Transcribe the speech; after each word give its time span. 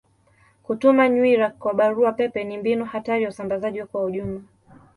Kutuma 0.63 1.09
nywila 1.09 1.49
kwa 1.49 1.73
barua 1.73 2.11
pepe 2.11 2.43
ni 2.43 2.57
mbinu 2.57 2.85
hatari 2.85 3.23
ya 3.23 3.29
usambazaji 3.29 3.83
kwa 3.83 4.03
ujumla. 4.03 4.41